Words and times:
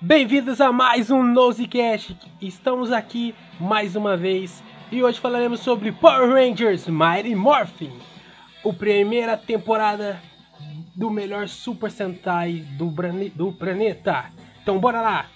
Bem-vindos 0.00 0.60
a 0.60 0.70
mais 0.70 1.10
um 1.10 1.24
Nosecast. 1.24 2.16
Estamos 2.40 2.92
aqui 2.92 3.34
mais 3.58 3.96
uma 3.96 4.16
vez 4.16 4.62
e 4.92 5.02
hoje 5.02 5.18
falaremos 5.18 5.58
sobre 5.58 5.90
Power 5.90 6.30
Rangers 6.30 6.86
Mighty 6.86 7.34
Morphin, 7.34 7.90
a 8.64 8.72
primeira 8.72 9.36
temporada 9.36 10.22
do 10.94 11.10
melhor 11.10 11.48
Super 11.48 11.90
Sentai 11.90 12.64
do, 12.78 12.94
do 13.34 13.52
planeta. 13.52 14.26
Então 14.62 14.78
bora 14.78 15.00
lá! 15.00 15.26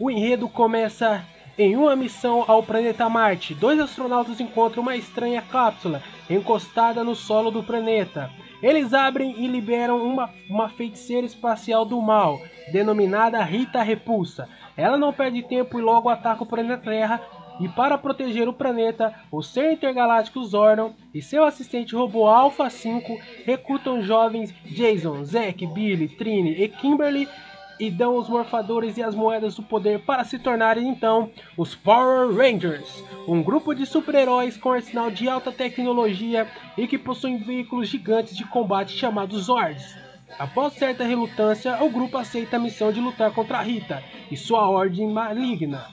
O 0.00 0.10
enredo 0.10 0.48
começa 0.48 1.22
em 1.58 1.76
uma 1.76 1.96
missão 1.96 2.44
ao 2.46 2.62
planeta 2.62 3.08
Marte. 3.08 3.52
Dois 3.52 3.80
astronautas 3.80 4.40
encontram 4.40 4.82
uma 4.82 4.96
estranha 4.96 5.42
cápsula 5.42 6.00
encostada 6.30 7.02
no 7.02 7.16
solo 7.16 7.50
do 7.50 7.62
planeta. 7.62 8.30
Eles 8.62 8.94
abrem 8.94 9.34
e 9.38 9.46
liberam 9.46 10.02
uma, 10.02 10.30
uma 10.48 10.68
feiticeira 10.68 11.26
espacial 11.26 11.84
do 11.84 12.00
mal, 12.00 12.40
denominada 12.72 13.42
Rita 13.42 13.82
Repulsa. 13.82 14.48
Ela 14.76 14.96
não 14.96 15.12
perde 15.12 15.42
tempo 15.42 15.78
e 15.78 15.82
logo 15.82 16.08
ataca 16.08 16.44
o 16.44 16.46
planeta 16.46 16.90
Terra. 16.90 17.20
E 17.60 17.68
para 17.68 17.98
proteger 17.98 18.48
o 18.48 18.52
planeta, 18.52 19.12
o 19.32 19.42
ser 19.42 19.72
intergaláctico 19.72 20.44
Zordon 20.44 20.94
e 21.12 21.20
seu 21.20 21.44
assistente 21.44 21.92
robô 21.92 22.28
Alpha 22.28 22.70
5 22.70 23.18
recrutam 23.44 24.00
jovens 24.00 24.54
Jason, 24.64 25.24
Zack, 25.24 25.66
Billy, 25.66 26.08
Trini 26.08 26.52
e 26.52 26.68
Kimberly 26.68 27.28
e 27.78 27.90
dão 27.90 28.16
os 28.16 28.28
morfadores 28.28 28.96
e 28.96 29.02
as 29.02 29.14
moedas 29.14 29.54
do 29.54 29.62
poder 29.62 30.00
para 30.00 30.24
se 30.24 30.38
tornarem 30.38 30.88
então 30.88 31.30
os 31.56 31.74
Power 31.74 32.34
Rangers, 32.34 33.04
um 33.26 33.42
grupo 33.42 33.74
de 33.74 33.86
super-heróis 33.86 34.56
com 34.56 34.72
arsenal 34.72 35.10
de 35.10 35.28
alta 35.28 35.52
tecnologia 35.52 36.48
e 36.76 36.86
que 36.86 36.98
possuem 36.98 37.38
veículos 37.38 37.88
gigantes 37.88 38.36
de 38.36 38.44
combate 38.44 38.92
chamados 38.92 39.44
Zords. 39.44 39.96
Após 40.38 40.74
certa 40.74 41.04
relutância, 41.04 41.82
o 41.82 41.90
grupo 41.90 42.18
aceita 42.18 42.56
a 42.56 42.60
missão 42.60 42.92
de 42.92 43.00
lutar 43.00 43.32
contra 43.32 43.62
Rita 43.62 44.02
e 44.30 44.36
sua 44.36 44.68
ordem 44.68 45.08
maligna. 45.08 45.86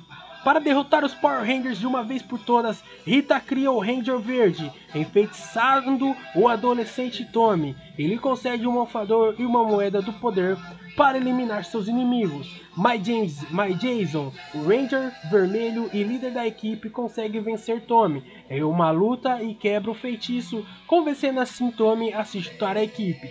Para 0.45 0.59
derrotar 0.59 1.03
os 1.03 1.15
Power 1.15 1.43
Rangers 1.43 1.79
de 1.79 1.87
uma 1.87 2.03
vez 2.03 2.21
por 2.21 2.37
todas, 2.37 2.83
Rita 3.03 3.39
cria 3.39 3.71
o 3.71 3.79
Ranger 3.79 4.19
Verde, 4.19 4.71
enfeitiçando 4.93 6.15
o 6.35 6.47
adolescente 6.47 7.25
Tommy. 7.25 7.75
Ele 7.97 8.19
concede 8.19 8.67
um 8.67 8.73
morfador 8.73 9.33
e 9.39 9.43
uma 9.43 9.63
moeda 9.63 10.03
do 10.03 10.13
poder 10.13 10.55
para 10.95 11.17
eliminar 11.17 11.65
seus 11.65 11.87
inimigos. 11.87 12.61
My, 12.77 13.03
James, 13.03 13.41
My 13.49 13.73
Jason, 13.73 14.31
o 14.53 14.67
Ranger 14.67 15.11
Vermelho 15.31 15.89
e 15.91 16.03
líder 16.03 16.31
da 16.31 16.45
equipe, 16.45 16.91
consegue 16.91 17.39
vencer 17.39 17.81
Tommy 17.81 18.23
em 18.47 18.61
uma 18.61 18.91
luta 18.91 19.41
e 19.41 19.55
quebra 19.55 19.89
o 19.89 19.95
feitiço, 19.95 20.63
convencendo 20.85 21.39
assim 21.39 21.71
Tommy 21.71 22.13
a 22.13 22.23
se 22.23 22.39
juntar 22.39 22.77
à 22.77 22.83
equipe. 22.83 23.27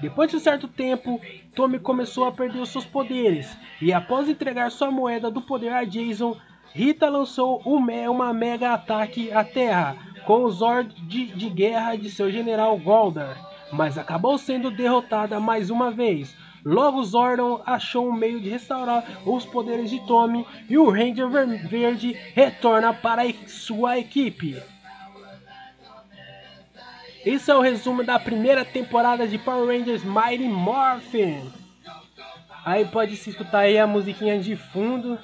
Depois 0.00 0.28
de 0.28 0.36
um 0.36 0.40
certo 0.40 0.66
tempo, 0.66 1.20
Tommy 1.54 1.78
começou 1.78 2.24
a 2.24 2.32
perder 2.32 2.58
os 2.58 2.70
seus 2.70 2.84
poderes, 2.84 3.56
e 3.80 3.92
após 3.92 4.28
entregar 4.28 4.70
sua 4.72 4.90
moeda 4.90 5.30
do 5.30 5.40
poder 5.40 5.72
a 5.72 5.84
Jason, 5.84 6.36
Rita 6.76 7.08
lançou 7.08 7.62
uma 7.64 8.34
mega 8.34 8.74
ataque 8.74 9.32
à 9.32 9.42
Terra 9.42 9.96
com 10.26 10.44
o 10.44 10.50
Zord 10.50 10.94
de, 11.08 11.24
de 11.28 11.48
guerra 11.48 11.96
de 11.96 12.10
seu 12.10 12.30
general 12.30 12.76
Goldar, 12.76 13.34
mas 13.72 13.96
acabou 13.96 14.36
sendo 14.36 14.70
derrotada 14.70 15.40
mais 15.40 15.70
uma 15.70 15.90
vez. 15.90 16.36
Logo 16.62 17.02
Zordon 17.02 17.62
achou 17.64 18.06
um 18.06 18.12
meio 18.12 18.42
de 18.42 18.50
restaurar 18.50 19.02
os 19.24 19.46
poderes 19.46 19.88
de 19.88 20.06
Tommy 20.06 20.46
e 20.68 20.76
o 20.76 20.90
Ranger 20.90 21.30
Verde 21.30 22.12
retorna 22.34 22.92
para 22.92 23.22
sua 23.46 23.98
equipe. 23.98 24.62
Esse 27.24 27.50
é 27.50 27.54
o 27.54 27.62
resumo 27.62 28.04
da 28.04 28.18
primeira 28.18 28.66
temporada 28.66 29.26
de 29.26 29.38
Power 29.38 29.66
Rangers 29.66 30.04
Mighty 30.04 30.46
Morphin. 30.46 31.40
Aí 32.66 32.84
pode 32.84 33.16
se 33.16 33.30
escutar 33.30 33.60
aí 33.60 33.78
a 33.78 33.86
musiquinha 33.86 34.38
de 34.38 34.56
fundo. 34.56 35.18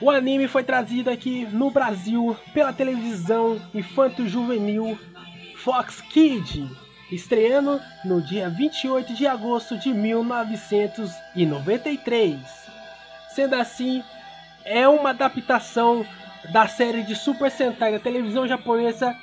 O 0.00 0.10
anime 0.10 0.46
foi 0.46 0.62
trazido 0.62 1.08
aqui 1.08 1.46
no 1.46 1.70
Brasil 1.70 2.36
pela 2.52 2.70
televisão 2.72 3.58
infanto-juvenil 3.74 4.98
Fox 5.56 6.02
Kids, 6.02 6.68
estreando 7.10 7.80
no 8.04 8.20
dia 8.22 8.50
28 8.50 9.14
de 9.14 9.26
agosto 9.26 9.76
de 9.78 9.92
1993. 9.92 12.38
Sendo 13.34 13.54
assim, 13.54 14.04
é 14.64 14.86
uma 14.86 15.10
adaptação 15.10 16.06
da 16.52 16.66
série 16.66 17.02
de 17.02 17.14
Super 17.14 17.50
Sentai 17.50 17.92
da 17.92 17.98
televisão 17.98 18.46
japonesa 18.46 19.16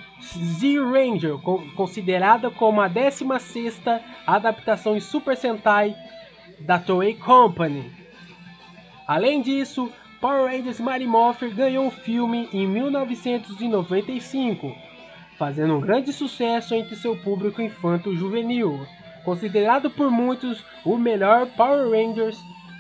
Z-Ranger, 0.60 1.38
considerada 1.76 2.50
como 2.50 2.82
a 2.82 2.90
16ª 2.90 4.02
adaptação 4.26 4.98
em 4.98 5.02
Super 5.02 5.38
Sentai 5.38 5.96
da 6.60 6.80
Toei 6.80 7.14
Company. 7.16 8.07
Além 9.08 9.42
disso, 9.42 9.90
Power 10.20 10.52
Rangers 10.52 10.82
Mighty 10.82 11.06
Morphin 11.06 11.54
ganhou 11.54 11.86
um 11.86 11.92
filme 11.92 12.50
em 12.52 12.68
1995, 12.68 14.76
fazendo 15.38 15.76
um 15.76 15.80
grande 15.80 16.12
sucesso 16.12 16.76
entre 16.76 16.96
seu 16.96 17.16
público 17.16 17.62
infanto-juvenil, 17.62 18.86
considerado 19.24 19.90
por 19.90 20.12
muitos 20.12 20.62
o 20.84 20.98
melhor 20.98 21.48
Power 21.56 21.90
Rangers 21.90 22.38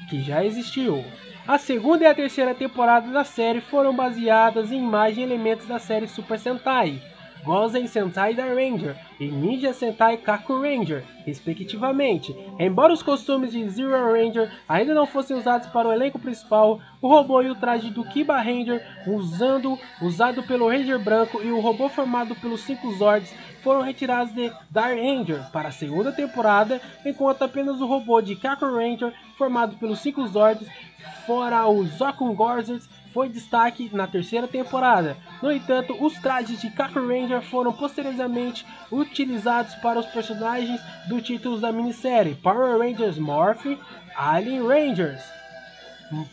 que 0.09 0.21
já 0.21 0.43
existiu. 0.43 1.05
A 1.47 1.57
segunda 1.57 2.03
e 2.03 2.07
a 2.07 2.15
terceira 2.15 2.53
temporada 2.53 3.09
da 3.09 3.23
série 3.23 3.61
foram 3.61 3.95
baseadas 3.95 4.69
em 4.69 4.79
imagens 4.79 5.19
e 5.19 5.21
elementos 5.21 5.65
da 5.65 5.79
série 5.79 6.07
Super 6.07 6.37
Sentai, 6.37 7.01
Gozen 7.45 7.87
Sentai 7.87 8.33
da 8.33 8.43
Ranger 8.43 8.97
e 9.17 9.27
Ninja 9.27 9.71
Sentai 9.71 10.17
Kaku 10.17 10.61
Ranger, 10.61 11.05
respectivamente. 11.27 12.33
Embora 12.57 12.93
os 12.93 13.03
costumes 13.03 13.51
de 13.51 13.69
Zero 13.69 14.13
Ranger 14.13 14.49
ainda 14.67 14.93
não 14.93 15.05
fossem 15.05 15.35
usados 15.35 15.67
para 15.67 15.89
o 15.89 15.91
elenco 15.91 16.17
principal, 16.17 16.79
o 17.01 17.07
robô 17.09 17.41
e 17.41 17.51
o 17.51 17.55
traje 17.55 17.89
do 17.89 18.05
Kiba 18.05 18.37
Ranger, 18.37 18.81
usando, 19.05 19.77
usado 20.01 20.41
pelo 20.43 20.69
Ranger 20.69 20.97
branco 20.97 21.41
e 21.43 21.51
o 21.51 21.59
robô 21.59 21.89
formado 21.89 22.33
pelos 22.35 22.61
cinco 22.61 22.91
Zords, 22.93 23.33
foram 23.61 23.81
retirados 23.81 24.33
de 24.33 24.49
Dark 24.71 24.95
Ranger 24.95 25.51
para 25.51 25.67
a 25.67 25.71
segunda 25.71 26.13
temporada, 26.13 26.81
enquanto 27.05 27.41
apenas 27.41 27.81
o 27.81 27.85
robô 27.85 28.21
de 28.21 28.35
Kaku 28.35 28.65
Ranger, 28.65 29.13
formado 29.37 29.75
pelos 29.75 29.99
cinco 29.99 30.25
Zords, 30.27 30.67
fora 31.25 31.67
os 31.67 31.89
Zokun 31.97 32.33
Gorzers, 32.33 32.87
foi 33.13 33.29
destaque 33.29 33.89
na 33.93 34.05
terceira 34.05 34.47
temporada. 34.47 35.17
No 35.41 35.51
entanto, 35.51 35.97
os 35.99 36.13
trajes 36.19 36.61
de 36.61 36.69
Kaku 36.69 36.99
Ranger 36.99 37.41
foram 37.41 37.73
posteriormente 37.73 38.63
utilizados 38.91 39.73
para 39.75 39.99
os 39.99 40.05
personagens 40.05 40.79
do 41.09 41.16
título 41.21 41.59
da 41.59 41.71
minissérie 41.71 42.35
Power 42.35 42.77
Rangers 42.77 43.17
Morph 43.17 43.65
Alien 44.15 44.67
Rangers. 44.67 45.23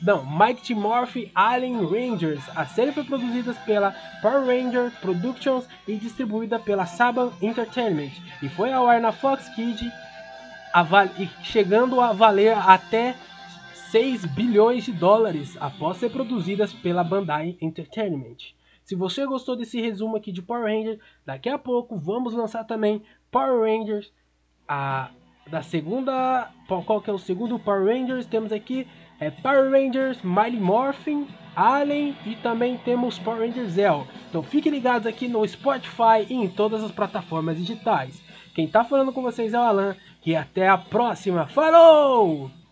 Não, 0.01 0.25
Mighty 0.25 0.75
Morph 0.75 1.17
Alien 1.35 1.85
Rangers. 1.85 2.43
A 2.55 2.65
série 2.65 2.93
foi 2.93 3.05
produzida 3.05 3.53
pela 3.67 3.93
Power 4.23 4.47
Ranger 4.47 4.93
Productions 5.01 5.67
e 5.87 5.97
distribuída 5.97 6.59
pela 6.59 6.87
Saban 6.87 7.33
Entertainment 7.43 8.13
e 8.43 8.49
foi 8.49 8.73
ao 8.73 8.87
ar 8.87 9.01
na 9.01 9.11
Fox 9.11 9.49
Kids, 9.55 9.91
chegando 11.43 12.01
a 12.01 12.13
valer 12.13 12.57
até 12.57 13.17
6 13.91 14.25
bilhões 14.27 14.85
de 14.85 14.93
dólares 14.93 15.57
após 15.61 15.99
ser 15.99 16.11
produzidas 16.11 16.73
pela 16.73 17.05
Bandai 17.05 17.57
Entertainment. 17.61 18.55
Se 18.85 18.95
você 18.95 19.25
gostou 19.27 19.57
desse 19.57 19.81
resumo 19.81 20.17
aqui 20.17 20.31
de 20.31 20.43
Power 20.43 20.65
Rangers, 20.65 20.99
daqui 21.25 21.49
a 21.49 21.59
pouco 21.59 21.97
vamos 21.97 22.35
lançar 22.35 22.65
também 22.65 23.03
Power 23.31 23.61
Rangers 23.61 24.13
a 24.69 25.11
da 25.47 25.63
segunda, 25.63 26.51
qual 26.67 27.01
que 27.01 27.11
é 27.11 27.13
o 27.13 27.19
segundo 27.19 27.59
Power 27.59 27.85
Rangers? 27.85 28.27
Temos 28.27 28.51
aqui 28.51 28.87
é 29.21 29.31
Power 29.31 29.71
Rangers 29.71 30.19
Mighty 30.23 30.57
Morphin, 30.57 31.27
Alien 31.55 32.17
e 32.27 32.35
também 32.37 32.79
temos 32.79 33.19
Power 33.19 33.41
Rangers 33.41 33.73
Zell. 33.73 34.07
Então 34.29 34.43
fiquem 34.43 34.73
ligados 34.73 35.07
aqui 35.07 35.29
no 35.29 35.47
Spotify 35.47 36.27
e 36.29 36.35
em 36.35 36.49
todas 36.49 36.83
as 36.83 36.91
plataformas 36.91 37.57
digitais. 37.57 38.23
Quem 38.55 38.67
está 38.67 38.85
falando 38.85 39.13
com 39.13 39.23
vocês 39.23 39.53
é 39.55 39.59
o 39.59 39.63
Alan 39.63 39.97
e 40.25 40.35
até 40.35 40.69
a 40.69 40.79
próxima. 40.79 41.47
Falou! 41.47 42.64